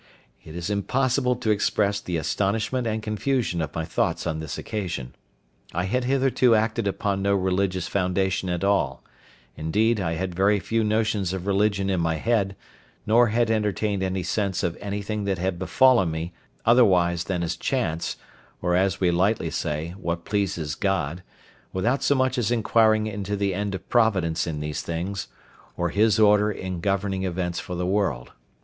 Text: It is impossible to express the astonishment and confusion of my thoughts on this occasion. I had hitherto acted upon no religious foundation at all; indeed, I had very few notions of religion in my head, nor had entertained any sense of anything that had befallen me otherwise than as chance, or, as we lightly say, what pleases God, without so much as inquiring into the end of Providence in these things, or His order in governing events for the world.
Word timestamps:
It 0.43 0.55
is 0.55 0.71
impossible 0.71 1.35
to 1.35 1.51
express 1.51 2.01
the 2.01 2.17
astonishment 2.17 2.87
and 2.87 3.03
confusion 3.03 3.61
of 3.61 3.75
my 3.75 3.85
thoughts 3.85 4.25
on 4.25 4.39
this 4.39 4.57
occasion. 4.57 5.13
I 5.75 5.83
had 5.83 6.05
hitherto 6.05 6.55
acted 6.55 6.87
upon 6.87 7.21
no 7.21 7.35
religious 7.35 7.87
foundation 7.87 8.49
at 8.49 8.63
all; 8.63 9.03
indeed, 9.55 9.99
I 9.99 10.13
had 10.15 10.33
very 10.33 10.59
few 10.59 10.83
notions 10.83 11.33
of 11.33 11.45
religion 11.45 11.87
in 11.91 11.99
my 12.01 12.15
head, 12.15 12.55
nor 13.05 13.27
had 13.27 13.51
entertained 13.51 14.01
any 14.01 14.23
sense 14.23 14.63
of 14.63 14.75
anything 14.81 15.25
that 15.25 15.37
had 15.37 15.59
befallen 15.59 16.09
me 16.09 16.33
otherwise 16.65 17.25
than 17.25 17.43
as 17.43 17.55
chance, 17.55 18.17
or, 18.59 18.75
as 18.75 18.99
we 18.99 19.11
lightly 19.11 19.51
say, 19.51 19.89
what 19.99 20.25
pleases 20.25 20.73
God, 20.73 21.21
without 21.73 22.01
so 22.01 22.15
much 22.15 22.39
as 22.39 22.49
inquiring 22.49 23.05
into 23.05 23.37
the 23.37 23.53
end 23.53 23.75
of 23.75 23.87
Providence 23.87 24.47
in 24.47 24.61
these 24.61 24.81
things, 24.81 25.27
or 25.77 25.89
His 25.89 26.17
order 26.17 26.49
in 26.51 26.79
governing 26.81 27.23
events 27.23 27.59
for 27.59 27.75
the 27.75 27.85
world. 27.85 28.31